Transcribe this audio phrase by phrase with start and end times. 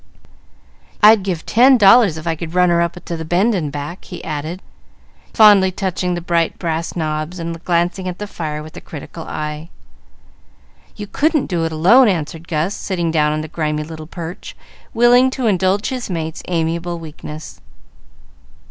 [1.03, 4.05] "I'd give ten dollars if I could run her up to the bend and back,"
[4.05, 4.63] he added,
[5.31, 9.69] fondly touching the bright brass knobs and glancing at the fire with a critical eye.
[10.95, 14.57] "You couldn't do it alone," answered Gus, sitting down on the grimy little perch,
[14.91, 17.61] willing to indulge his mate's amiable weakness.